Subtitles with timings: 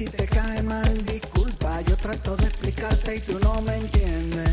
[0.00, 1.82] si te cae mal, disculpa.
[1.82, 4.48] Yo trato de explicarte y tú no me entiendes.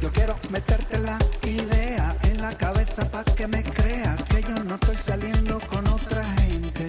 [0.00, 4.76] Yo quiero meterte la idea en la cabeza para que me creas que yo no
[4.76, 6.86] estoy saliendo con otra gente.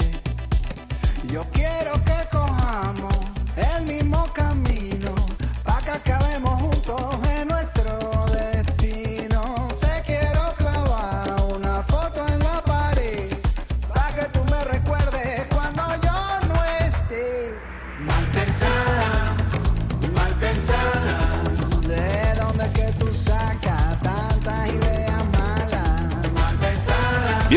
[1.29, 3.18] Yo quiero que cojamos
[3.75, 5.17] el mismo camino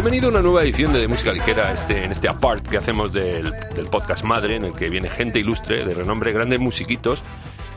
[0.00, 3.52] Bienvenido a una nueva edición de Música Ligera, este, en este apart que hacemos del,
[3.74, 7.22] del podcast Madre, en el que viene gente ilustre, de renombre, grandes musiquitos.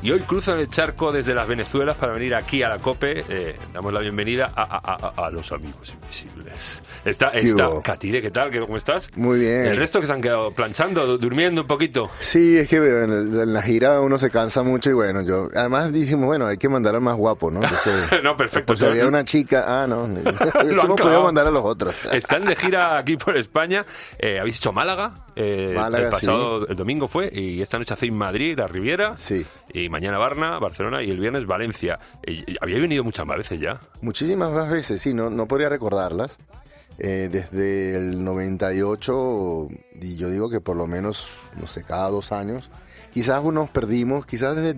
[0.04, 3.24] Y hoy cruzan el charco desde las Venezuelas para venir aquí a la COPE.
[3.30, 6.82] Eh, damos la bienvenida a, a- a- a los amigos invisibles.
[7.06, 7.82] Está, está hubo?
[7.82, 8.52] Katire, ¿qué tal?
[8.52, 9.10] ¿Qué- ¿Cómo estás?
[9.16, 9.66] Muy bien.
[9.66, 12.10] El resto que se han quedado planchando, du- durmiendo un poquito.
[12.20, 15.48] Sí, es que en, el- en la gira uno se cansa mucho y bueno, yo
[15.56, 17.64] además dijimos, bueno, hay que mandar al más guapo, ¿no?
[17.64, 18.68] Entonces, No, perfecto.
[18.74, 21.96] Pues había una chica, ah, no, han hemos podido mandar a los otros.
[22.12, 23.86] Están de gira aquí por España.
[24.20, 25.14] Eh, Habéis hecho Málaga.
[25.36, 27.30] Eh, Málaga, el pasado el domingo fue.
[27.34, 29.16] Y esta noche hacéis Madrid, la Riviera.
[29.18, 29.46] Sí.
[29.74, 31.02] Y mañana Varna, Barcelona.
[31.04, 32.00] Y el viernes Valencia.
[32.24, 33.80] Eh, y- habíais venido muchas más veces ya.
[34.02, 36.38] Muchísimas más veces, sí, no, no podría recordarlas.
[37.00, 39.68] Eh, desde el 98,
[40.02, 41.28] y yo digo que por lo menos,
[41.60, 42.70] no sé, cada dos años.
[43.14, 44.74] Quizás nos perdimos, quizás desde,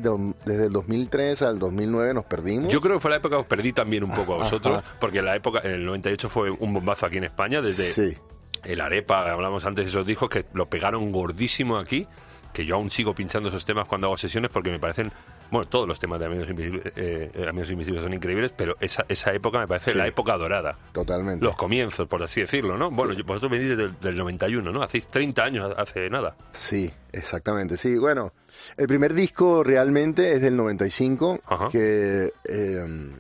[0.46, 2.72] desde el 2003 al 2009 nos perdimos.
[2.72, 4.78] Yo creo que fue la época que os perdí también un poco a vosotros.
[4.84, 4.96] Ajá.
[5.00, 7.62] Porque la época, en el 98 fue un bombazo aquí en España.
[7.62, 8.18] Desde Sí,
[8.66, 12.08] el Arepa, hablamos antes de esos discos que lo pegaron gordísimo aquí.
[12.54, 15.12] Que yo aún sigo pinchando esos temas cuando hago sesiones porque me parecen.
[15.52, 19.06] Bueno, todos los temas de Amigos Invisibles, eh, eh, Amigos Invisibles son increíbles, pero esa,
[19.10, 19.98] esa época me parece Sí.
[19.98, 20.78] la época dorada.
[20.94, 21.44] totalmente.
[21.46, 22.90] Los comienzos, por así decirlo, ¿no?
[22.92, 24.82] Bueno, vosotros venís desde el del 91, ¿no?
[24.82, 26.36] Hacéis 30 años hace nada.
[26.54, 27.76] Sí, exactamente.
[27.76, 28.32] Sí, bueno,
[28.78, 31.68] el primer disco realmente es del 95, Ajá.
[31.70, 33.12] que eh,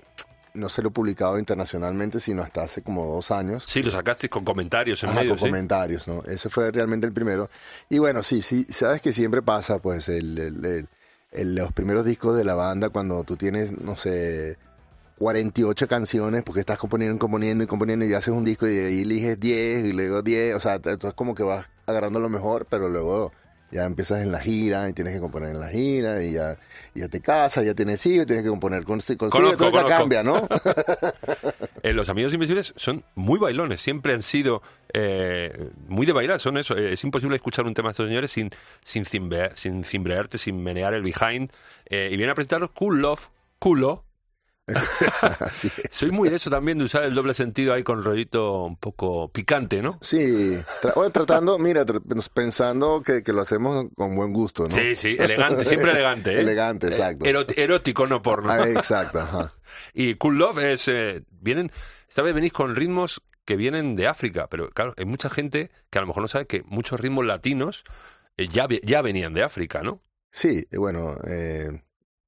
[0.55, 3.63] no se lo he publicado internacionalmente, sino hasta hace como dos años.
[3.67, 5.45] Sí, lo sacasteis con comentarios en Ajá, medio, con ¿sí?
[5.45, 6.23] comentarios, ¿no?
[6.23, 7.49] Ese fue realmente el primero.
[7.89, 10.87] Y bueno, sí, sí, sabes que siempre pasa, pues, el, el- el-
[11.31, 14.57] el- los primeros discos de la banda, cuando tú tienes, no sé,
[15.17, 19.39] 48 canciones, porque estás componiendo, componiendo y componiendo, y haces un disco y ahí eliges
[19.39, 23.31] 10 y luego 10, o sea, entonces como que vas agarrando lo mejor, pero luego
[23.71, 26.57] ya empiezas en la gira y tienes que componer en la gira y ya,
[26.93, 30.47] ya te casas, ya tienes hijos, tienes que componer con, con Conozco, todo cambia, ¿no?
[31.83, 36.57] Eh, los Amigos Invisibles son muy bailones, siempre han sido eh, muy de bailar, son
[36.57, 36.75] eso.
[36.75, 38.49] eh, es imposible escuchar un tema de estos señores sin,
[38.83, 41.51] sin, cimbre- sin cimbrearte, sin menear el behind.
[41.85, 44.03] Eh, y vienen a presentaros Cool Love, culo.
[45.89, 49.31] Soy muy de eso también, de usar el doble sentido ahí con rollito un poco
[49.31, 49.97] picante, ¿no?
[50.01, 52.01] Sí, tra- tratando, mira, tra-
[52.33, 54.75] pensando que, que lo hacemos con buen gusto, ¿no?
[54.75, 56.31] Sí, sí, elegante, siempre elegante.
[56.33, 56.39] ¿eh?
[56.45, 57.25] Elegante, exacto.
[57.25, 58.51] Erot- erótico, no porno.
[58.51, 59.53] Ah, exacto, ajá.
[59.93, 60.87] Y Cool Love es.
[60.87, 61.71] eh, vienen.
[62.07, 65.97] Esta vez venís con ritmos que vienen de África, pero claro, hay mucha gente que
[65.99, 67.83] a lo mejor no sabe que muchos ritmos latinos
[68.37, 70.01] eh, ya, ya venían de África, ¿no?
[70.31, 71.83] Sí, bueno, eh,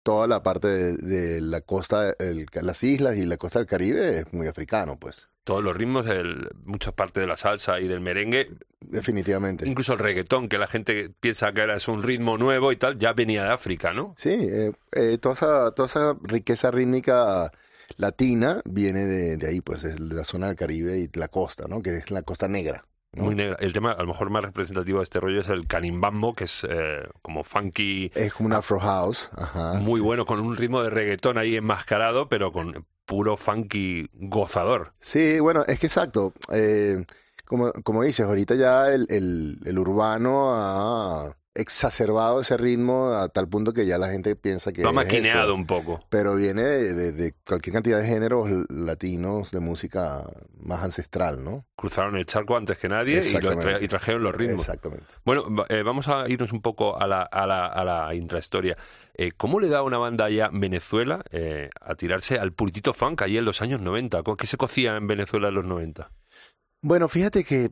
[0.07, 4.19] toda la parte de, de la costa, el- las islas y la costa del Caribe
[4.19, 7.99] es muy africano, pues, Todos los ritmos, el, muchas partes de la salsa y del
[7.99, 9.67] merengue, definitivamente.
[9.67, 12.97] incluso el reggaetón, que la gente piensa que era es un ritmo nuevo y tal,
[12.97, 14.13] ya venía de África, ¿no?
[14.17, 17.51] Sí, eh, eh, toda, esa, toda esa riqueza rítmica
[17.97, 21.81] latina viene de, de ahí, pues, de la zona del Caribe y la costa, ¿no?
[21.81, 22.83] Que es la costa negra.
[23.17, 23.23] ¿No?
[23.25, 23.57] Muy negra.
[23.59, 26.65] El tema, a lo mejor más representativo de este rollo es el canimbambo, que es
[26.69, 29.73] eh, como funky, Es como un afro house, ajá.
[29.73, 30.05] muy sí.
[30.05, 34.93] bueno, con un ritmo de reggaetón ahí enmascarado, pero con puro funky gozador.
[34.99, 36.33] Sí, bueno, es que exacto.
[36.51, 37.05] eh,
[37.45, 43.47] como, como dices, ahorita ya el, el, el urbano ha exacerbado ese ritmo a tal
[43.47, 45.99] punto que ya la gente piensa que Lo ha maquineado un poco.
[46.09, 50.23] Pero viene de, de- de cualquier cantidad de géneros latinos de música
[50.59, 51.65] más ancestral, ¿no?
[51.75, 53.19] Cruzaron el charco antes que nadie y, lo
[53.51, 53.75] Exactamente.
[53.75, 54.61] tra- y trajeron los ritmos.
[54.61, 55.05] Exactamente.
[55.25, 58.77] Bueno, eh, vamos a irnos un poco a la, a la, a la intrahistoria.
[59.15, 63.37] Eh, ¿Cómo le da una banda en Venezuela eh, a tirarse al puritito funk allí
[63.37, 64.21] en los años 90?
[64.37, 66.11] ¿Qué se cocía en Venezuela en los 90?
[66.83, 67.71] Bueno, fíjate que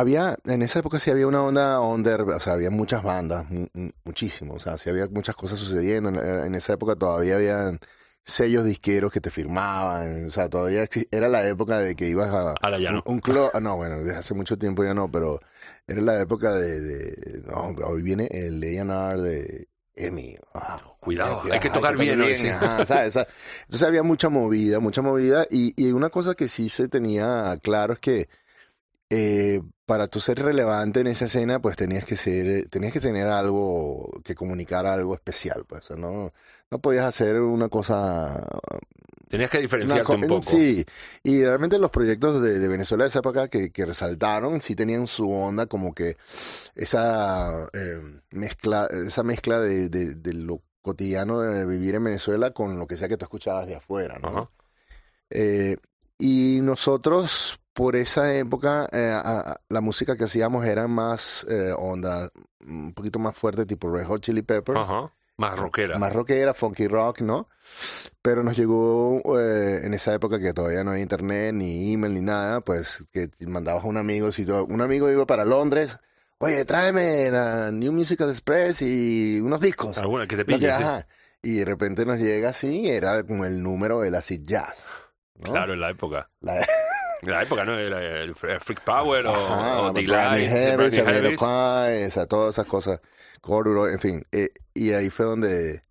[0.00, 3.66] había, en esa época sí había una onda under, o sea, había muchas bandas, mu-
[3.74, 6.08] mu- muchísimo, o sea, sí había muchas cosas sucediendo.
[6.10, 7.78] En, en esa época todavía había
[8.24, 12.54] sellos disqueros que te firmaban, o sea, todavía era la época de que ibas a
[12.60, 12.98] Ahora ya no.
[12.98, 15.40] un, un club, ah, no, bueno, desde hace mucho tiempo ya no, pero
[15.86, 20.36] era la época de, de- no, hoy viene el A&R de Emi.
[20.54, 22.48] ah, Cuidado, ay, hay que ay, tocar bien hoy, sí.
[22.48, 23.08] ajá, ¿sabes?
[23.08, 23.26] O sea,
[23.62, 27.94] Entonces había mucha movida, mucha movida, y, y una cosa que sí se tenía claro
[27.94, 28.28] es que
[29.10, 33.28] eh, para tú ser relevante en esa escena, pues tenías que ser, tenías que tener
[33.28, 36.32] algo que comunicar algo especial, pues, no,
[36.70, 38.44] no podías hacer una cosa
[39.28, 40.42] Tenías que una diferenciarte co- un poco.
[40.50, 40.84] Sí,
[41.24, 45.06] y realmente los proyectos de, de Venezuela de esa época que, que resaltaron, sí tenían
[45.06, 46.16] su onda como que
[46.74, 48.00] esa eh,
[48.30, 52.96] mezcla, esa mezcla de, de- de lo cotidiano de vivir en Venezuela con lo que
[52.96, 54.52] sea que tú escuchabas de afuera, ¿no?
[55.30, 55.76] Eh,
[56.18, 61.72] y nosotros, por esa época, eh, a- a- la música que hacíamos era más eh,
[61.76, 62.30] onda,
[62.66, 64.80] un poquito más fuerte, tipo Red Hot Chili Peppers.
[64.80, 65.12] Ajá.
[65.38, 65.98] Más rockera.
[65.98, 67.48] Más rockera, funky rock, ¿no?
[68.22, 72.22] Pero nos llegó eh, en esa época que todavía no había internet, ni email, ni
[72.22, 75.98] nada, pues que mandabas a un amigo, si un amigo iba para Londres,
[76.38, 79.98] oye, tráeme la New Musical Express y unos discos.
[79.98, 80.68] Alguna que te Lo que- pille.
[80.68, 80.82] sí.
[80.82, 81.06] ajá.
[81.42, 84.86] Y de repente nos llega así, era con el número del acid jazz.
[85.34, 85.52] ¿no?
[85.52, 86.30] Claro, en la época.
[86.40, 86.66] La-
[87.22, 87.78] la época, ¿no?
[87.78, 89.92] Era el Fre- Freak Power o, Ajá, o
[92.06, 93.00] o sea, todas esas cosas,
[93.40, 94.26] Corduroy, en fin.
[94.32, 95.82] Eh, y ahí fue donde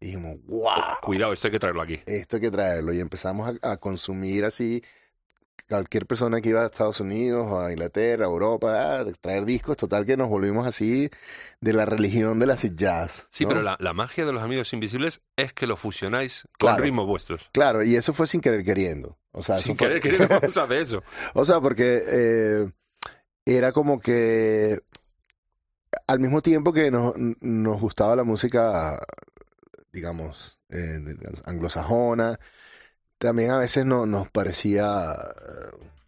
[0.00, 0.72] dijimos, wow,
[1.02, 2.00] Cuidado, esto hay que traerlo aquí.
[2.06, 2.92] esto hay que traerlo.
[2.92, 4.82] Y empezamos a, a consumir así,
[5.70, 9.76] cualquier persona que iba a Estados Unidos o a Inglaterra, a Europa, a traer discos,
[9.76, 11.08] total que nos volvimos así
[11.60, 13.28] de la religión del acid jazz.
[13.30, 16.82] Sí, pero la, la magia de los amigos invisibles es que lo fusionáis con Claro.
[16.82, 17.48] ritmos vuestros.
[17.52, 19.18] Claro, y eso fue sin querer queriendo.
[19.32, 21.02] O sea, Sin fue- querer, querer, vamos a eso.
[21.34, 22.70] O sea, porque eh,
[23.46, 24.80] era como que
[26.06, 29.00] al mismo tiempo que nos, nos gustaba la música,
[29.92, 32.38] digamos, eh, de- anglosajona,
[33.20, 35.14] también a veces no, nos parecía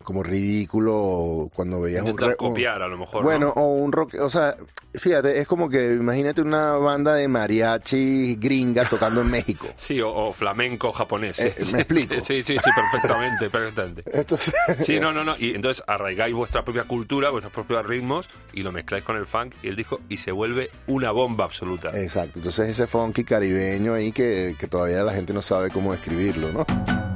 [0.02, 3.22] como ridículo cuando veías Intentar un- copiar, a lo mejor.
[3.22, 3.62] bueno, ¿no?
[3.62, 4.56] o un rock, o sea,
[4.94, 9.66] fíjate, es como que imagínate una banda de mariachi gringa tocando en México.
[9.76, 11.38] Sí, o, o flamenco japonés.
[11.40, 12.14] Eh, sí, ¿me explico?
[12.22, 14.02] Sí, sí, sí, perfectamente, perfectamente.
[14.12, 14.54] Entonces,
[14.84, 15.34] Sí, no, no, no.
[15.38, 19.54] Y entonces arraigáis vuestra propia cultura, vuestros propios ritmos y lo mezcláis con el funk
[19.62, 21.90] y el disco y se vuelve una bomba absoluta.
[21.98, 26.52] Exacto, entonces ese funky caribeño ahí que, que todavía la gente no sabe cómo describirlo,
[26.52, 27.11] ¿no?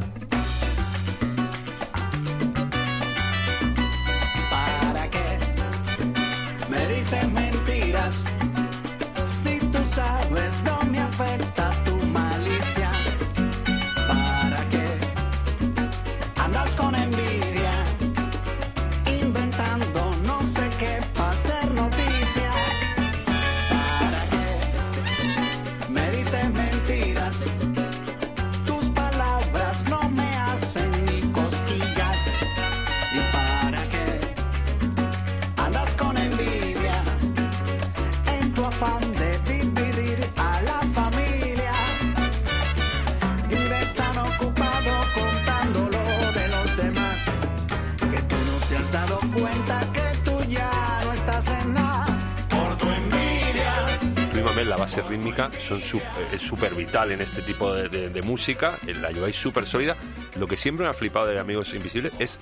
[55.67, 56.03] Son su- eh,
[56.35, 59.97] es súper vital en este tipo de, de- de música, la lleváis súper sólida.
[60.39, 62.39] Lo que siempre me ha flipado de Amigos Invisibles es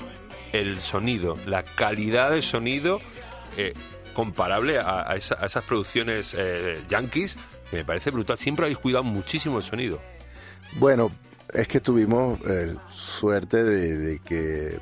[0.53, 3.01] el sonido, la calidad de sonido
[3.57, 3.73] eh,
[4.15, 7.37] comparable a, a esa- a esas producciones eh, yankees,
[7.71, 8.39] que me parece brutal.
[8.39, 10.01] Siempre habéis cuidado muchísimo el sonido.
[10.75, 11.11] Bueno,
[11.53, 14.79] es que tuvimos eh, suerte de, de que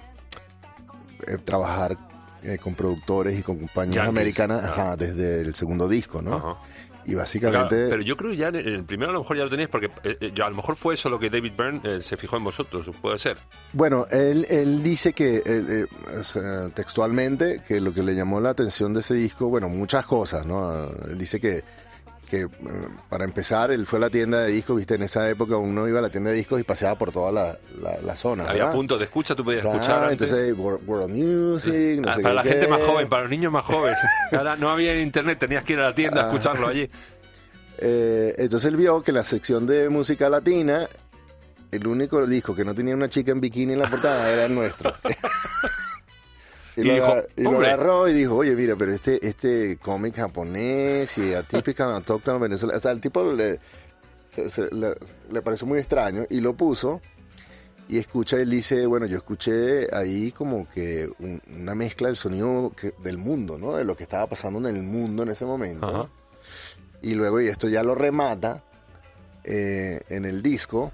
[1.45, 1.97] trabajar
[2.43, 4.71] eh, con productores y con compañías Yankees, americanas ah.
[4.71, 6.35] ajá, desde el segundo disco, ¿no?
[6.37, 6.57] Ajá.
[7.05, 7.89] Y Claro, básicamente...
[7.89, 10.17] pero yo creo ya en el primero a lo mejor ya lo teníais porque eh,
[10.21, 12.45] eh, ya a lo mejor fue eso lo que David Byrne eh, se fijó en
[12.45, 13.37] vosotros, puede ser.
[13.73, 15.87] Bueno, él, él dice que eh,
[16.75, 20.89] textualmente que lo que le llamó la atención de ese disco, bueno, muchas cosas, ¿no?
[21.09, 21.65] Él dice que,
[22.33, 22.49] que eh,
[23.11, 25.99] para empezar, él fue a la tienda de discos, viste, en esa época uno iba
[25.99, 28.45] a la tienda de discos y paseaba por toda la, la, la zona.
[28.45, 28.73] Había ¿verdad?
[28.75, 30.31] puntos de escucha, tú podías Ah, escuchar antes.
[30.31, 32.71] entonces World, World Music, no Ah, sé para qué la gente qué.
[32.73, 33.99] más joven, para los niños más jóvenes.
[34.33, 36.29] Ahora no había internet, tenías que ir a la tienda a Ah.
[36.29, 36.89] escucharlo allí.
[37.77, 40.89] Eh, entonces él vio que en la sección de música latina,
[41.71, 44.55] el único disco que no tenía una chica en bikini en la portada era el
[44.55, 44.95] nuestro.
[46.77, 51.35] y, lo, dijo, y agarró y dijo, oye, mira, pero este, este cómic japonés y
[51.35, 53.61] atípica, autóctono venezolano, o sea, el tipo le,
[54.25, 54.95] se- se- le,
[55.31, 57.01] le pareció muy extraño y lo puso.
[57.89, 62.73] Y escucha, él dice, bueno, yo escuché ahí como que un- una mezcla del sonido
[62.75, 63.77] que- del mundo, ¿no?
[63.77, 65.87] De lo que estaba pasando en el mundo en ese momento.
[65.87, 66.09] Ajá.
[67.03, 68.63] Y luego, y esto ya lo remata
[69.45, 70.93] eh, en el disco.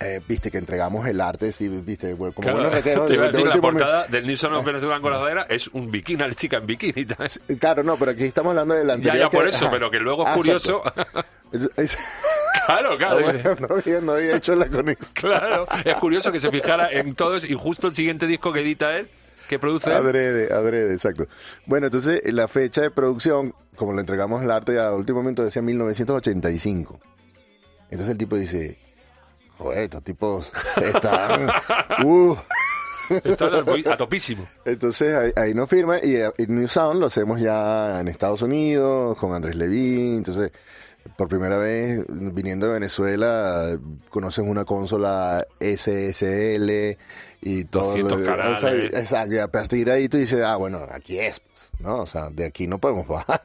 [0.00, 3.56] Eh, viste que entregamos el arte, sí, viste, bueno, como Claro, buenos de- de la
[3.56, 7.04] portada del Nilsson of Venezuela con la es un bikini, la chica en bikini.
[7.58, 9.18] Claro, no, pero aquí estamos hablando del ya, anterior.
[9.18, 9.70] ya por que- eso, ajá.
[9.72, 10.82] pero que luego es Ah, curioso.
[11.76, 11.96] es-
[12.66, 13.20] claro, ah, claro.
[13.22, 15.12] bueno, no, había, no había hecho la conexión.
[15.14, 18.96] Claro, es curioso que se fijara en todos y justo el siguiente disco que edita
[18.96, 19.08] él
[19.48, 19.92] que produce.
[19.92, 21.26] Adrede, adrede, exacto.
[21.66, 25.62] Bueno, entonces la fecha de producción, como le entregamos el arte al último momento, decía
[25.62, 27.00] 1985.
[27.90, 28.78] Entonces el tipo dice,
[29.58, 30.50] joder, estos tipos
[30.82, 31.48] están...
[32.04, 32.36] uh.
[33.24, 34.46] Está a topísimo.
[34.66, 38.42] Entonces ahí, ahí nos firma y, eh, y New Sound lo hacemos ya en Estados
[38.42, 40.18] Unidos con Andrés Levin.
[40.18, 40.52] Entonces,
[41.16, 43.78] por primera vez viniendo de Venezuela,
[44.10, 46.98] conocen una consola SSL
[47.40, 47.84] y todo.
[47.84, 48.58] 200 lo- canales.
[48.58, 51.70] o sea, exacto, y a partir de ahí tú dices, ah, bueno, aquí es, pues,
[51.80, 51.96] ¿no?
[52.02, 53.40] O sea, de aquí no podemos bajar.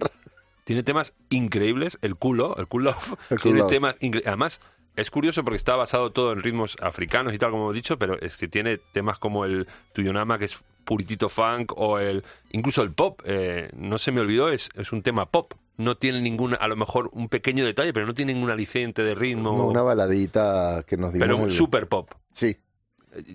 [0.66, 2.94] Tiene temas increíbles, el culo, el Cool
[3.42, 3.70] tiene Love.
[3.70, 4.60] temas incre- Además,
[4.96, 8.20] es curioso porque está basado todo en ritmos africanos y tal, como he dicho, pero
[8.20, 12.92] es que tiene temas como el Tuyonama, que es puritito funk, o el incluso el
[12.92, 13.22] pop.
[13.26, 15.54] eh, no se me olvidó, es, es un tema pop.
[15.78, 19.16] No tiene ninguna, a lo mejor un pequeño detalle, pero no tiene ningún aliciente de
[19.16, 19.58] ritmo.
[19.58, 21.26] No, una baladita que nos dimos.
[21.26, 22.12] pero un el- super pop.
[22.32, 22.58] Sí,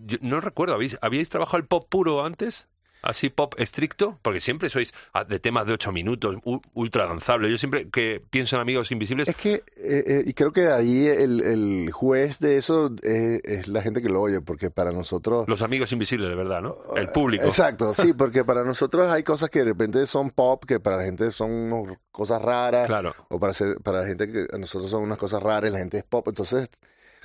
[0.05, 2.69] yo no recuerdo, ¿habéis, ¿habíais trabajado el pop puro antes?
[3.03, 6.37] Así pop estricto, porque siempre sois ah, de temas de 8 minutos,
[6.75, 7.51] ultra danzable.
[7.51, 11.07] Yo siempre que pienso en Amigos Invisibles, Es que, eh, eh, y creo que ahí
[11.07, 15.45] el, el juez de eso eh, es la gente que lo oye, porque para nosotros...
[15.47, 16.75] los Amigos Invisibles, de verdad, ¿no?
[16.97, 17.45] El público.
[17.47, 21.05] Exacto, sí, porque para nosotros hay cosas que de repente son pop, que para la
[21.05, 23.15] gente son cosas raras, Claro.
[23.29, 25.99] o para, ser, para la gente que a nosotros son unas cosas raras la gente
[25.99, 26.27] es pop.
[26.29, 26.69] Entonces,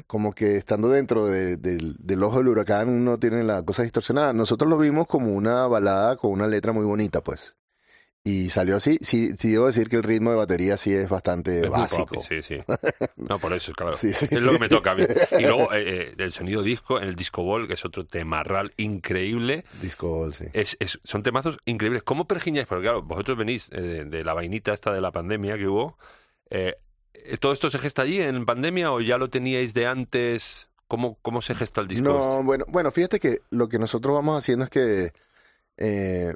[0.07, 4.33] como que estando dentro de- del, del ojo del huracán, uno tiene la cosa distorsionada.
[4.33, 7.55] Nosotros lo vimos como una balada con una letra muy bonita, pues.
[8.25, 8.97] Y salió así.
[9.01, 12.05] Sí, sí debo decir que el ritmo de batería sí es bastante Es muy básico.
[12.15, 12.57] pop, sí, sí.
[13.17, 13.91] No, por eso, claro.
[13.97, 14.27] Sí, sí.
[14.31, 15.03] Es lo que me toca a mí.
[15.39, 18.71] Y luego eh, eh, el sonido disco, en el disco ball, que es otro temarral
[18.77, 19.65] increíble.
[19.81, 20.45] Disco ball, sí.
[20.53, 22.03] Es, es- son temazos increíbles.
[22.03, 22.65] ¿Cómo pergiñáis?
[22.65, 25.97] Porque claro, vosotros venís eh, de, de la vainita esta de la pandemia que hubo.
[26.49, 26.75] Eh,
[27.39, 30.69] ¿Todo esto se gesta allí en pandemia o ya lo teníais de antes?
[30.87, 32.09] ¿Cómo, cómo se gesta el disco?
[32.09, 32.19] este?
[32.21, 35.11] No, bueno, bueno, fíjate que lo que nosotros vamos haciendo es que
[35.77, 36.33] eh,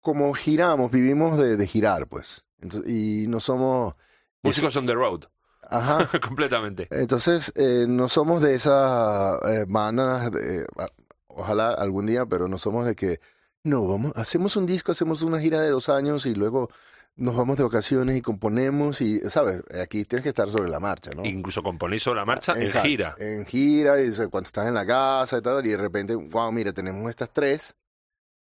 [0.00, 2.44] como giramos, vivimos de, de girar, pues.
[2.60, 3.94] Entonces, y no somos...
[4.42, 5.24] Músicos on the road,
[5.68, 6.08] Ajá.
[6.20, 6.88] completamente.
[6.90, 10.88] Entonces, eh, no somos de esas eh, bandas, de- a-
[11.28, 13.20] ojalá algún día, pero no somos de que,
[13.64, 16.68] no, vamos, hacemos un disco, hacemos una gira de dos años y luego
[17.16, 19.62] nos vamos de vacaciones y componemos y, ¿sabes?
[19.82, 21.24] Aquí tienes que estar sobre la marcha, ¿no?
[21.24, 23.14] Incluso componéis sobre la marcha en gira.
[23.18, 26.14] En gira, y o sea, cuando estás en la casa y tal, y de repente,
[26.14, 27.76] wow, mira, tenemos estas tres.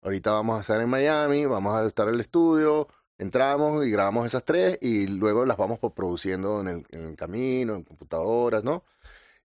[0.03, 4.27] Ahorita vamos a estar en Miami, vamos a estar en el estudio, entramos y grabamos
[4.27, 8.85] esas tres y luego las vamos produciendo en el, en el camino, en computadoras, ¿no?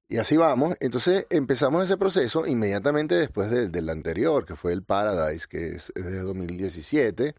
[0.08, 0.76] Y así vamos.
[0.80, 5.90] Entonces empezamos ese proceso inmediatamente después del, del anterior, que fue el Paradise, que es,
[5.94, 7.34] es de 2017.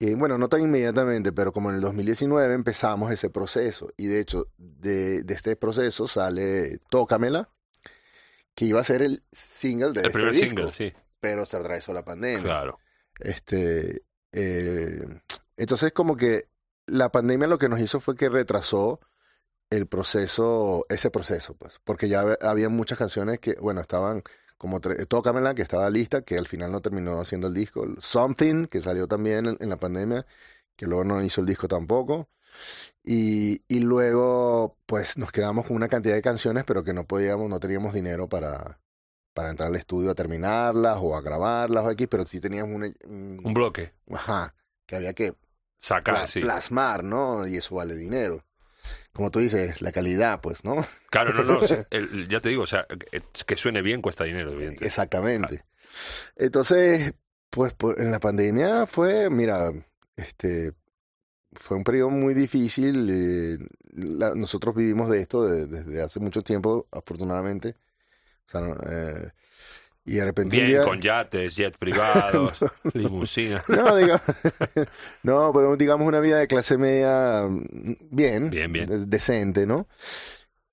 [0.00, 3.88] Y bueno, no tan inmediatamente, pero como en el 2019 empezamos ese proceso.
[3.96, 7.48] Y de hecho, de, de este proceso sale Tócamela,
[8.54, 10.92] que iba a ser el single de El este primer disco, single, sí.
[11.20, 12.42] pero se atravesó la pandemia.
[12.42, 12.78] Claro.
[13.18, 14.02] Este,
[14.32, 15.04] eh,
[15.56, 16.48] entonces como que
[16.86, 19.00] la pandemia lo que nos hizo fue que retrasó
[19.70, 24.22] el proceso, ese proceso, pues, porque ya hab- había muchas canciones que, bueno, estaban
[24.58, 28.80] como Tócamela, que estaba lista, que al final no terminó haciendo el disco, Something, que
[28.80, 30.26] salió también en, en la pandemia,
[30.76, 32.28] que luego no hizo el disco tampoco.
[33.04, 37.48] Y, y luego, pues, nos quedamos con una cantidad de canciones, pero que no podíamos,
[37.48, 38.80] no teníamos dinero para,
[39.34, 42.84] para entrar al estudio a terminarlas o a grabarlas o X, pero sí teníamos un,
[43.10, 43.92] un- Un bloque.
[44.14, 44.54] ajá,
[44.86, 45.34] que había que
[45.80, 46.40] Sacar, sí.
[46.40, 47.46] plasmar, ¿no?
[47.46, 48.44] Y eso vale dinero.
[49.12, 50.84] Como tú dices, la calidad, pues, ¿no?
[51.10, 51.60] Claro, no, no.
[51.90, 54.86] el- ya te digo, o sea, que- suene bien cuesta dinero, evidentemente.
[54.86, 55.64] Exactamente.
[56.36, 57.14] Entonces,
[57.50, 59.72] pues, en la pandemia fue, mira,
[60.16, 60.72] este,
[61.52, 63.08] fue un periodo muy difícil.
[63.10, 63.58] eh,
[63.92, 67.74] la- nosotros vivimos de esto de- desde hace mucho tiempo, afortunadamente.
[68.46, 69.32] O sea, eh,
[70.08, 72.58] y de repente un Bien, día- con yates, jets privados,
[72.94, 73.62] limusinas.
[73.68, 74.22] No, digamos,
[75.22, 77.62] no, pero digamos una vida de clase media mm,
[78.10, 78.86] bien, Bien, bien.
[78.86, 79.86] de- decente, ¿no?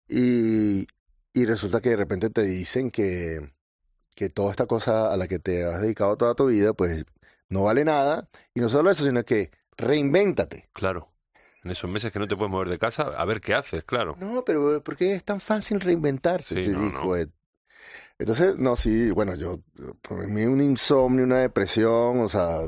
[0.08, 0.88] Y,
[1.34, 3.52] y resulta que de repente te dicen que,
[4.16, 7.06] que toda esta cosa a la que te has dedicado toda tu vida, pues
[7.50, 8.30] no vale nada.
[8.54, 10.70] Y no solo eso, sino que reinvéntate.
[10.74, 11.12] Claro.
[11.64, 14.16] En esos meses que no te puedes mover de casa, a ver qué haces, claro.
[14.20, 16.54] No, pero ¿por qué es tan fácil reinventarse?
[16.56, 17.26] Sí, te no, dijo no.
[18.18, 19.60] Entonces, no, sí, bueno, yo,
[20.02, 22.60] por mí un insomnio, una depresión, o sea,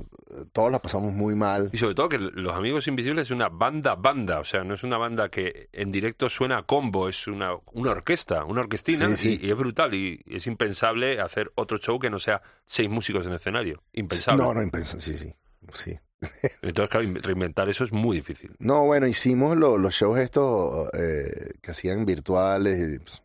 [0.51, 1.69] todos la pasamos muy mal.
[1.71, 4.83] Y sobre todo que Los Amigos Invisibles es una banda banda, o sea, no es
[4.83, 9.15] una banda que en directo suena a combo, es una, una orquesta, una orquestina, Sí,
[9.15, 9.39] sí.
[9.41, 13.25] Y, y es brutal, y, es impensable hacer otro show que no sea seis músicos
[13.25, 14.43] en escenario, impensable.
[14.43, 15.33] No, no, impensable, sí, sí,
[15.73, 15.97] sí.
[16.61, 18.53] Entonces, claro, in- reinventar eso es muy difícil.
[18.59, 23.21] No, bueno, hicimos lo- los shows estos eh, que hacían virtuales, pues,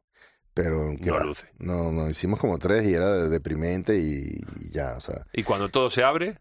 [0.54, 1.25] pero No va.
[1.25, 1.47] luce.
[1.59, 5.25] No, no, hicimos como tres y era deprimente y, y ya, o sea.
[5.32, 6.38] Y cuando todo se abre,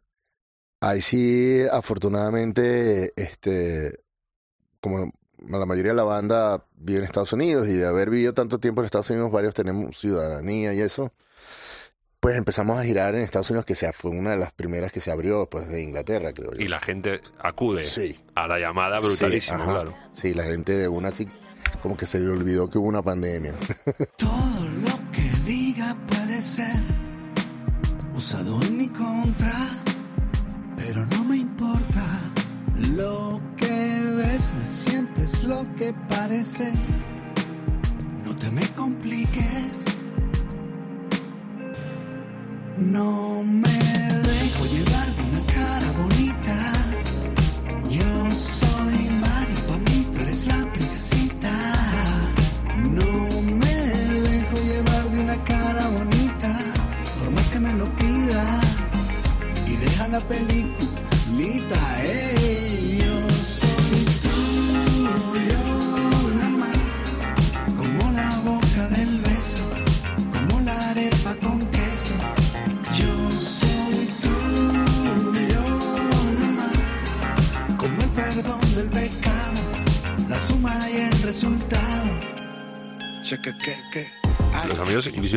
[0.84, 4.00] Ahí sí, afortunadamente, este,
[4.80, 5.12] como
[5.48, 8.82] la mayoría de la banda vive en Estados Unidos y de haber vivido tanto tiempo
[8.82, 11.14] en Estados Unidos, varios tenemos ciudadanía y eso,
[12.20, 15.00] pues empezamos a girar en Estados Unidos, que sea, fue una de las primeras que
[15.02, 16.60] se abrió después de Inglaterra, creo yo.
[16.60, 18.20] y la gente acude Sí.
[18.36, 19.72] a la llamada Sí, brutalísimo, ajá.
[19.74, 19.96] claro.
[20.14, 21.28] Sí, la gente de una así,
[21.82, 23.54] como que se le olvidó que hubo una pandemia.
[24.18, 26.80] Todo lo que diga puede ser
[28.16, 29.54] usado en mi contra,
[30.78, 32.06] pero no me importa.
[32.96, 36.72] Lo que ves no siempre es lo que parece.
[38.26, 39.72] No te me compliques.
[42.78, 45.21] No me dejo llevar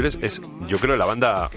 [0.04, 1.50] Es, yo creo, la banda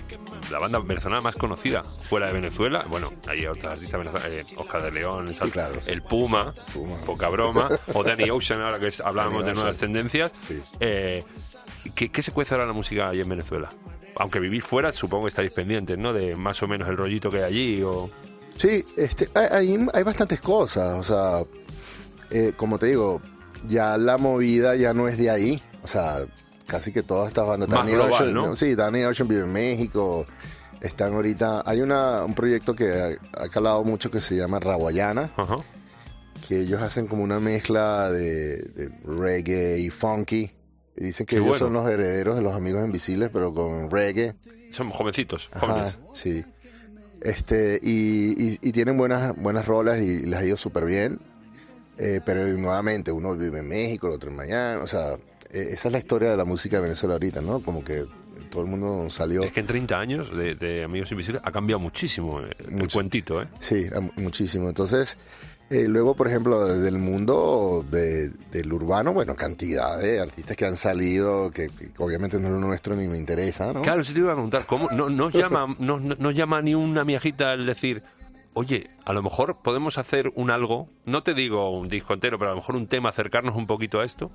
[0.50, 2.86] la banda venezolana más conocida fuera de Venezuela.
[2.88, 5.92] Bueno, hay otros artistas venezolanos, eh, Oscar de León, el, Sal- claro, sí.
[5.92, 6.96] el Puma, Puma.
[7.06, 10.32] poca broma, o Danny Ocean, ahora que hablábamos de nuevas tendencias.
[10.48, 10.62] Sí.
[10.80, 11.24] Eh,
[11.94, 13.70] ¿qué, qué se cuece ahora la música ahí en Venezuela?
[14.16, 16.14] Aunque vivir fuera, supongo que estaréis pendientes, ¿no?
[16.14, 17.84] De más o menos el rollito que hay allí.
[17.84, 18.10] O...
[18.58, 21.44] Sí, este, hay, hay, hay bastantes cosas, o sea,
[22.32, 23.22] eh, como te digo,
[23.68, 26.26] ya la movida ya no es de ahí, o sea,
[26.68, 27.70] casi que todas estas bandas.
[27.70, 28.56] Más global, Ocean, ¿no?
[28.56, 30.26] Sí, Danny Ocean vive en México,
[30.82, 35.32] están ahorita, hay una, un proyecto que ha, ha calado mucho que se llama Rawayana,
[35.38, 35.56] Ajá.
[36.48, 40.52] que ellos hacen como una mezcla de, de reggae y funky.
[41.00, 41.66] Y dicen que Qué ellos bueno.
[41.66, 44.36] son los herederos de los amigos invisibles, pero con reggae.
[44.72, 45.98] Son jovencitos, Ajá, jóvenes.
[46.14, 46.44] sí.
[47.22, 51.20] Este, y, y- y tienen buenas, buenas rolas y les ha ido súper bien.
[51.98, 54.82] Eh, pero nuevamente, uno vive en México, el otro en Miami.
[54.84, 55.18] O sea,
[55.52, 57.60] esa es la historia de la música de Venezuela ahorita, ¿no?
[57.62, 58.06] Como que
[58.50, 59.44] todo el mundo salió.
[59.44, 63.42] Es que en 30 años de, de Amigos Invisibles ha cambiado muchísimo eh, el cuentito,
[63.42, 63.48] ¿eh?
[63.60, 63.86] Sí,
[64.18, 64.70] muchísimo.
[64.70, 65.18] Entonces,
[65.70, 70.78] eh, luego, por ejemplo, del mundo de- del urbano, bueno, cantidad de artistas que han
[70.78, 73.82] salido, que, que obviamente no es lo nuestro ni me interesa, ¿no?
[73.82, 77.04] Claro, sí te iba a preguntar, ¿cómo no nos llama, no, no- llama ni una
[77.04, 78.02] miajita el decir,
[78.54, 82.52] oye, a lo mejor podemos hacer un algo, no te digo un disco entero, pero
[82.52, 84.32] a lo mejor un tema, acercarnos un poquito a esto?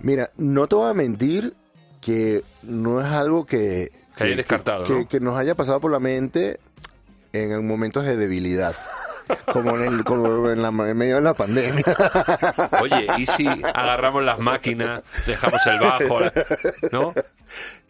[0.00, 1.54] Mira, no te voy a mentir
[2.00, 3.90] que no es algo que...
[4.16, 5.08] Que hayas descartado, que, ¿no?
[5.08, 6.58] que nos haya pasado por la mente
[7.32, 8.74] en momentos de debilidad.
[9.52, 11.82] Como en, el, como en, la, en medio de la pandemia.
[12.80, 16.20] Oye, ¿y si agarramos las máquinas, dejamos el bajo,
[16.92, 17.12] ¿no?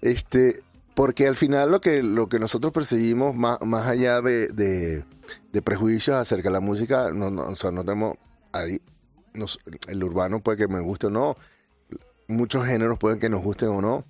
[0.01, 0.62] Este,
[0.95, 5.05] porque al final lo que, lo que nosotros percibimos, más, más allá de, de,
[5.53, 8.16] de prejuicios acerca de la música, no, no, o sea, no tenemos
[8.53, 8.81] ahí,
[9.35, 11.37] nos- el urbano puede que me guste o no,
[12.29, 14.05] muchos géneros pueden que nos gusten o no.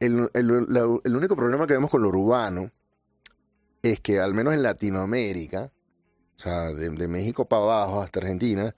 [0.00, 2.70] El, el- la- el único problema que vemos con lo urbano
[3.82, 5.70] es que al menos en Latinoamérica,
[6.36, 8.74] o sea, de, de México para abajo hasta Argentina,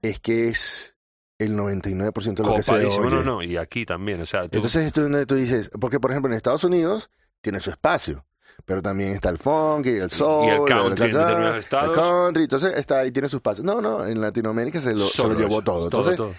[0.00, 0.96] es que es
[1.38, 3.10] el 99% de lo que se oye.
[3.16, 6.10] no, no, y aquí también, o sea, tú- Entonces esto donde tú dices, porque por
[6.10, 7.10] ejemplo en Estados Unidos
[7.40, 8.24] tiene su espacio,
[8.64, 11.96] pero también está el funk y el soul, y el country en acá, determinados estados.
[11.98, 13.64] el country, entonces está ahí tiene su espacio.
[13.64, 15.84] No, no, en Latinoamérica se lo, se lo solo llevó todo.
[15.84, 16.34] Entonces todo.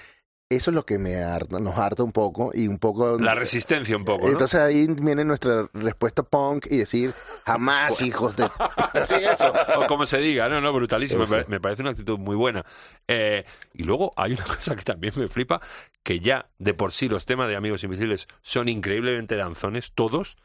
[0.55, 3.19] Eso es lo que me harta, nos harta un poco y un poco.
[3.19, 4.31] La resistencia un poco, ¿no?
[4.31, 7.13] Entonces ahí viene nuestra respuesta punk y decir
[7.45, 8.43] jamás hijos de.
[9.05, 9.53] sí, eso.
[9.77, 11.25] O como se diga, no, no, brutalísimo.
[11.47, 12.65] Me parece una actitud muy buena.
[13.07, 15.61] Eh, y luego hay una cosa que también me flipa,
[16.03, 20.37] que ya de por sí los temas de Amigos Invisibles son increíblemente danzones, todos.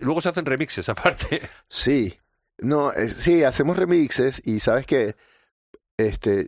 [0.00, 1.42] Luego se hacen remixes aparte.
[1.68, 2.14] Sí,
[2.58, 5.16] no, eh, sí, hacemos remixes y sabes que
[5.96, 6.46] este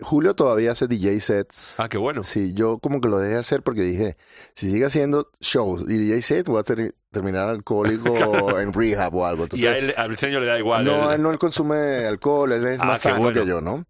[0.00, 1.74] Julio todavía hace DJ sets.
[1.78, 2.22] Ah, qué bueno.
[2.24, 4.16] Sí, yo como que lo dejé hacer porque dije,
[4.54, 9.24] si sigue haciendo shows y DJ set, voy a ter- terminar alcohólico en rehab o
[9.26, 9.46] algo.
[9.52, 10.84] y a él, al briseño le da igual.
[10.84, 13.40] no, él- él no él consume alcohol, él es Ah, más sano bueno.
[13.40, 13.84] que yo, ¿no?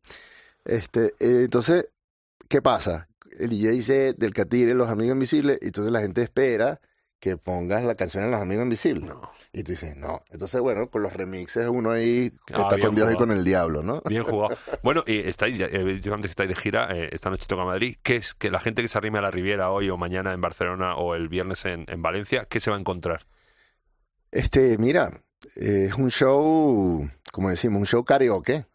[0.64, 1.86] Este, eh, entonces,
[2.48, 3.08] ¿qué pasa?
[3.38, 6.80] El DJ set del Catire, los amigos invisibles, y entonces la gente espera
[7.22, 9.04] que pongas la canción en Los Amigos Invisibles.
[9.04, 9.20] No.
[9.52, 10.24] Y tú dices, no.
[10.32, 13.84] Entonces, bueno, con los remixes uno ahí Ah, está con Dios y con el diablo,
[13.84, 14.02] ¿no?
[14.08, 14.56] Bien jugado.
[14.82, 17.62] Bueno, y estáis, ya- he dicho antes que estáis de gira, eh, esta noche toca
[17.64, 17.96] Madrid.
[18.02, 20.40] ¿Qué es que la gente que se arrime a la Riviera hoy o mañana en
[20.40, 23.24] Barcelona o el viernes en, en Valencia, qué se va a encontrar?
[24.32, 25.12] Este, mira,
[25.54, 28.66] eh, es un show, como decimos, un show karaoke.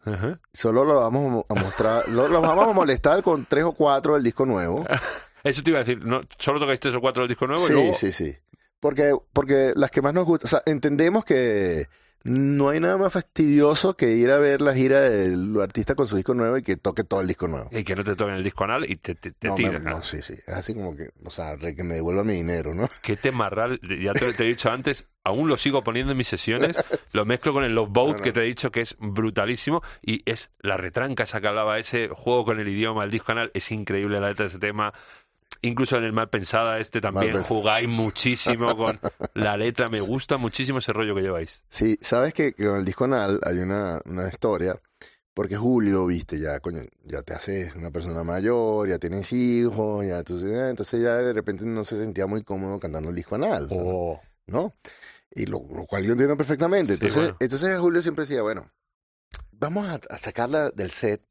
[0.54, 4.14] Solo lo vamos a mo- a mostrar, lo, vamos a molestar con tres o cuatro
[4.14, 4.86] del disco nuevo.
[5.48, 6.20] Eso te iba a decir, ¿no?
[6.38, 7.64] ¿solo tocáis tres o cuatro del disco nuevo?
[7.66, 7.94] Sí, y luego...
[7.94, 8.34] sí, sí.
[8.80, 11.88] Porque, porque las que más nos gustan, o sea, entendemos que
[12.24, 16.16] no hay nada más fastidioso que ir a ver la gira del artista con su
[16.16, 17.68] disco nuevo y que toque todo el disco nuevo.
[17.72, 19.82] Y que no te toquen el disco anal y te, te, te no, tiran.
[19.82, 20.34] me- no, sí, sí.
[20.46, 22.88] Es así como que, o sea, que me devuelva mi dinero, ¿no?
[23.02, 26.76] Qué temarral, ya te, te he dicho antes, aún lo sigo poniendo en mis sesiones,
[27.14, 28.22] lo mezclo con el Love Boat No, no.
[28.22, 32.08] que te he dicho que es brutalísimo y es la retranca esa que hablaba, ese
[32.08, 34.92] juego con el idioma, el disco canal, es increíble la letra de ese tema.
[35.60, 38.98] Incluso en el mal pensada este también Mal jugáis muchísimo con
[39.34, 41.64] la letra, me gusta muchísimo ese rollo que lleváis.
[41.68, 44.80] Sí, sabes que, con el disco anal hay una, una historia,
[45.34, 50.18] porque Julio, viste, ya, coño, ya te haces una persona mayor, ya tienes hijos, ya,
[50.18, 53.68] entonces, eh, entonces ya de repente no se sentía muy cómodo cantando el disco anal.
[53.70, 54.74] Oh, ¿no?
[55.30, 56.92] Y lo, lo cual yo entiendo perfectamente.
[56.92, 57.36] Sí, Entonces, bueno.
[57.40, 58.70] entonces Julio siempre decía, bueno,
[59.52, 61.22] vamos a, a sacarla del set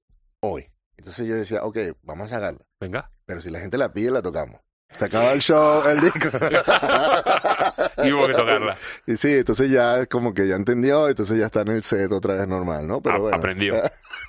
[0.41, 0.69] hoy.
[0.97, 2.65] Entonces yo decía, ok, vamos a sacarla.
[2.79, 3.11] venga.
[3.27, 4.61] Pero si la gente la pide, la tocamos.
[4.89, 6.29] Se acaba el show, el disco.
[8.03, 8.77] Y hubo que tocarla.
[9.05, 12.35] Y sí, entonces ya como que ya entendió, entonces ya está en el set otra
[12.35, 13.01] vez normal, ¿no?
[13.01, 13.37] Pero A- bueno.
[13.37, 13.75] aprendió.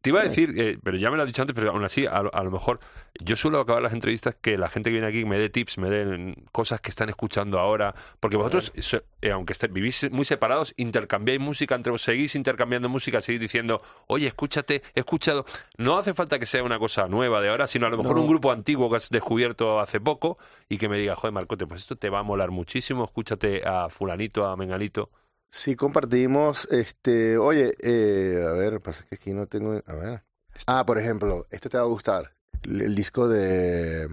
[0.00, 2.06] Te iba a decir, eh, pero ya me lo has dicho antes, pero aún así,
[2.06, 2.80] a, lo- a lo mejor,
[3.22, 5.90] yo suelo acabar las entrevistas que la gente que viene aquí me dé tips, me
[5.90, 10.72] den cosas que están escuchando ahora, porque vosotros, so- eh, aunque esté- vivís muy separados,
[10.78, 15.44] intercambiáis música entre vos, seguís intercambiando música, seguís diciendo, oye, escúchate, he escuchado.
[15.76, 18.22] No hace falta que sea una cosa nueva de ahora, sino a lo mejor No.
[18.22, 20.38] un grupo antiguo que has descubierto hace poco
[20.70, 23.90] y que me diga, joder, Marcote, pues esto te va a molar muchísimo, escúchate a
[23.90, 25.10] fulanito, a menganito.
[25.52, 30.22] Sí compartimos, este, oye, eh, a ver, pasa que aquí no tengo, a ver.
[30.66, 34.06] Ah, por ejemplo, este te va a gustar, el, el disco de,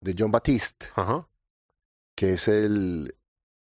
[0.00, 0.86] de John Batiste.
[0.96, 1.28] Ajá.
[2.16, 3.14] que es el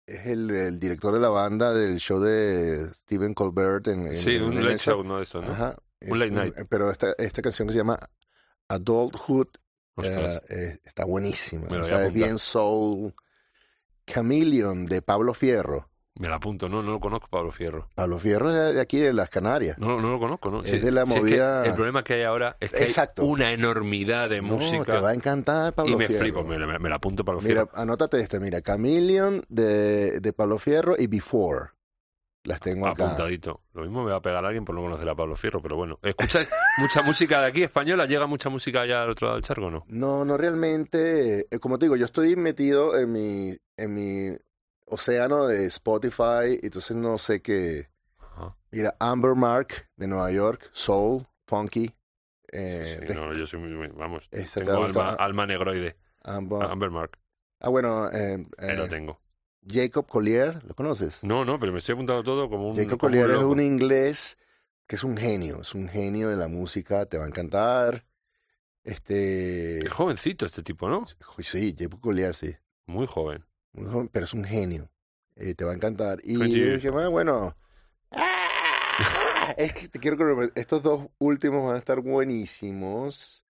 [0.05, 4.35] es el, el director de la banda del show de Stephen Colbert en, en- Sí,
[4.35, 5.19] en un late show, ¿no?
[5.21, 5.51] Esto, ¿no?
[5.51, 5.75] Ajá.
[6.01, 6.55] Un late night.
[6.67, 7.99] Pero esta, esta canción que se llama
[8.67, 9.47] Adulthood
[10.01, 11.67] eh, eh, está buenísima.
[11.67, 13.13] O sea, es bien soul.
[14.07, 15.88] Chameleon de Pablo Fierro.
[16.17, 17.87] Me la apunto, no, no lo conozco, Pablo Fierro.
[17.95, 19.77] Pablo Fierro es de, aquí, de las Canarias.
[19.77, 20.63] No, no lo conozco, ¿no?
[20.63, 23.21] Es de la es que movida- el problema que hay ahora es que Exacto.
[23.21, 26.23] hay una enormidad de No, música te va a encantar Pablo y me Fierro.
[26.23, 27.71] flipo, me, me- me la apunto Pablo Mira, Fierro.
[27.81, 31.69] anótate este, mira, Chameleon de, de Pablo Fierro y Before.
[32.43, 33.05] Las tengo acá.
[33.05, 33.61] Apuntadito.
[33.73, 35.99] Lo mismo me va a pegar alguien por no conocer a Pablo Fierro, pero bueno.
[36.01, 38.05] ¿Escuchas mucha música de aquí española?
[38.05, 39.85] ¿Llega mucha música allá al otro lado del charco o no?
[39.87, 41.47] No, no realmente.
[41.51, 44.37] eh, como te digo, yo estoy metido en mi, en mi
[44.89, 47.89] océano de Spotify, entonces no sé qué.
[48.19, 48.55] Ajá.
[48.71, 51.93] Mira, Amber Mark de Nueva York, Soul, Funky.
[52.51, 55.95] eh, Sí, no, yo soy muy, vamos, tengo alma, alma negroide.
[56.23, 57.17] Amber- Amber Mark,
[57.59, 59.19] ah, bueno, eh, lo eh, tengo.
[59.65, 61.23] Jacob Collier, ¿lo conoces?
[61.23, 64.37] No, no, pero me estoy apuntando todo como un Jacob como Collier es un inglés
[64.87, 68.05] que es un genio, es un genio de la música, te va a encantar.
[68.83, 69.79] Este.
[69.83, 71.05] Qué jovencito este tipo, ¿no?
[71.39, 72.55] Sí, Jacob Collier, sí.
[72.85, 73.45] Muy joven.
[73.73, 74.89] Muy joven, pero es un genio.
[75.35, 76.19] Eh, te va a encantar.
[76.23, 76.81] Y 20 years.
[76.81, 77.55] que más, bueno.
[78.11, 79.53] ¡ah!
[79.57, 83.45] Es que te quiero que estos dos últimos van a estar buenísimos.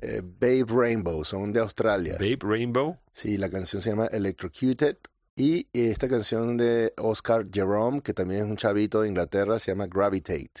[0.00, 2.14] Eh, Babe Rainbow, son de Australia.
[2.18, 2.98] Babe Rainbow.
[3.12, 4.96] Sí, la canción se llama Electrocuted.
[5.36, 9.86] Y esta canción de Oscar Jerome, que también es un chavito de Inglaterra, se llama
[9.88, 10.52] Gravitate.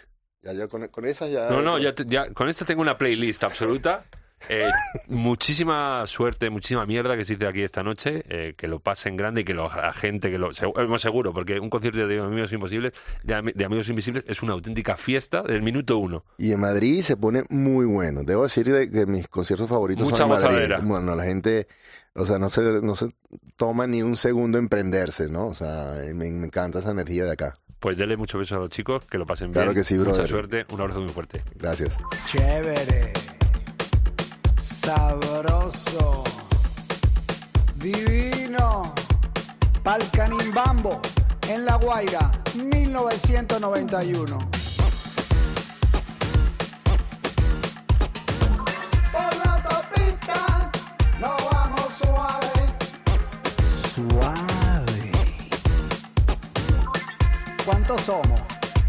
[0.42, 1.48] Ya, ya con, con esa ya.
[1.48, 4.04] No, no, ya, te- ya con esta tengo una playlist absoluta.
[4.48, 4.68] Eh,
[5.08, 9.40] muchísima suerte, muchísima mierda que se dice aquí esta noche, eh, que lo pasen grande
[9.40, 12.52] y que lo, la gente que lo segu- eh, seguro, porque un concierto de Amigos
[12.52, 16.24] Imposibles, de, Ami- de Amigos Invisibles, es una auténtica fiesta del minuto uno.
[16.38, 18.22] Y en Madrid se pone muy bueno.
[18.22, 20.48] Debo decir de- que mis conciertos favoritos Mucha son en Madrid.
[20.48, 20.80] gozadera.
[20.82, 21.66] Bueno, la gente,
[22.14, 23.08] o sea, no se, no se
[23.56, 25.46] toma ni un segundo en prenderse, ¿no?
[25.46, 27.56] O sea, me, me encanta esa energía de acá.
[27.80, 29.82] Pues dele muchos besos a los chicos, que lo pasen Claro bien.
[29.82, 30.28] que sí, Mucha brother.
[30.28, 31.42] suerte, un abrazo muy fuerte.
[31.56, 31.98] Gracias.
[32.26, 33.12] Chévere,
[34.84, 36.24] sabroso,
[37.76, 38.92] divino,
[39.82, 41.00] pa'l Canimbambo,
[41.48, 44.38] en La Guaira, 1991.
[49.12, 50.70] Por la autopista,
[51.18, 52.52] no vamos suave.
[53.94, 55.12] Suave.
[57.64, 58.40] ¿Cuántos somos?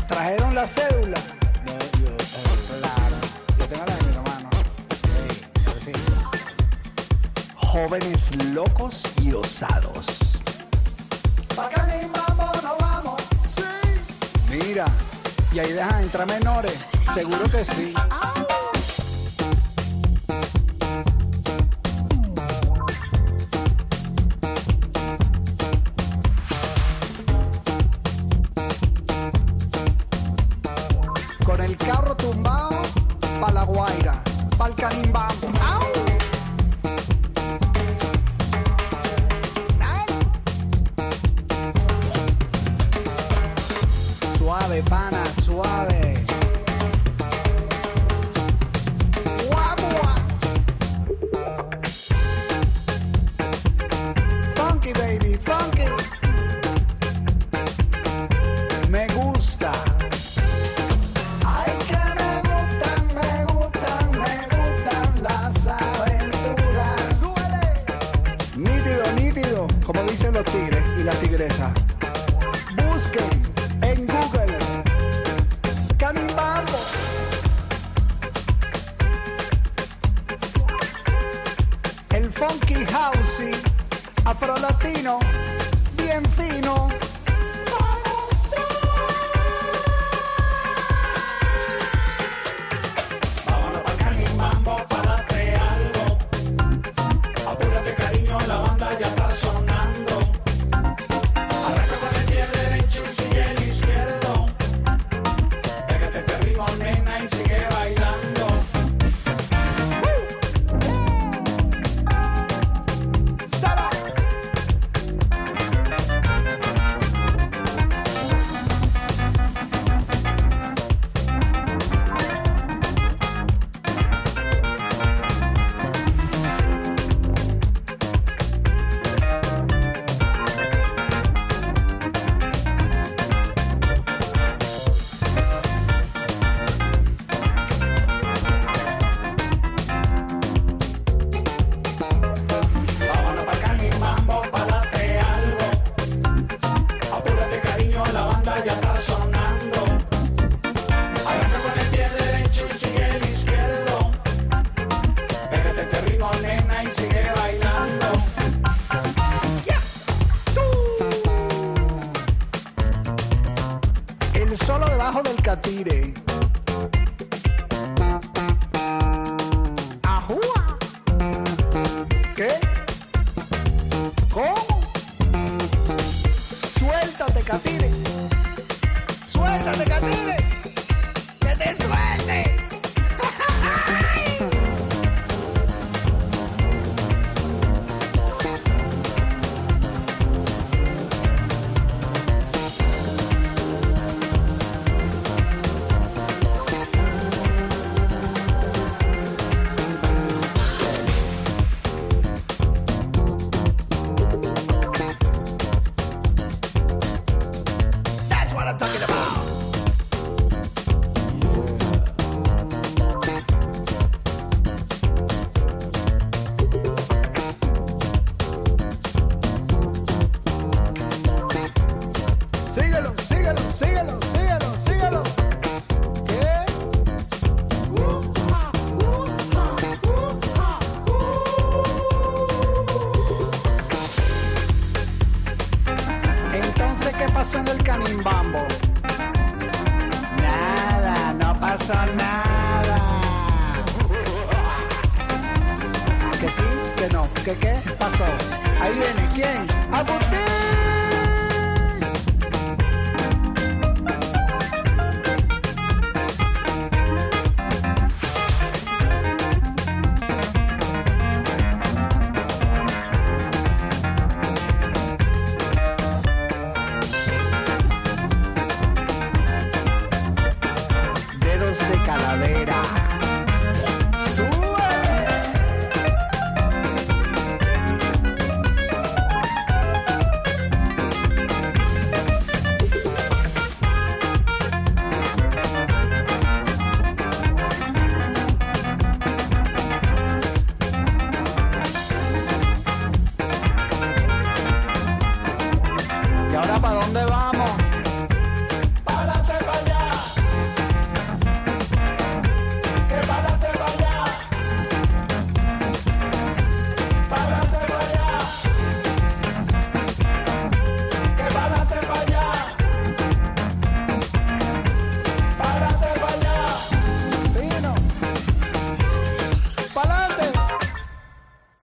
[0.08, 1.45] ¿Trajeron la cédula?
[7.76, 10.40] jóvenes locos y osados.
[14.50, 14.86] Mira,
[15.52, 16.74] y ahí dejan entrar menores.
[17.14, 17.94] Seguro que sí.
[44.76, 45.95] Suave, pana, suave.